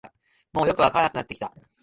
[0.51, 1.53] もうよくわからなくなってきた